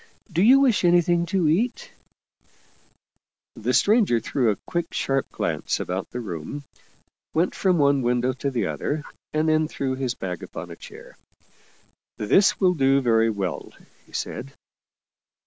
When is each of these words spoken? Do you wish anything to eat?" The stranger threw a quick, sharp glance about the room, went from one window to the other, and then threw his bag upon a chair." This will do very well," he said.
Do 0.33 0.41
you 0.41 0.61
wish 0.61 0.83
anything 0.83 1.27
to 1.27 1.47
eat?" 1.47 1.91
The 3.55 3.71
stranger 3.71 4.19
threw 4.19 4.49
a 4.49 4.55
quick, 4.65 4.95
sharp 4.95 5.29
glance 5.29 5.79
about 5.79 6.09
the 6.09 6.19
room, 6.19 6.63
went 7.35 7.53
from 7.53 7.77
one 7.77 8.01
window 8.01 8.33
to 8.33 8.49
the 8.49 8.65
other, 8.65 9.03
and 9.31 9.47
then 9.47 9.67
threw 9.67 9.93
his 9.93 10.15
bag 10.15 10.41
upon 10.41 10.71
a 10.71 10.75
chair." 10.75 11.17
This 12.17 12.59
will 12.59 12.73
do 12.73 12.99
very 12.99 13.29
well," 13.29 13.73
he 14.07 14.11
said. 14.11 14.53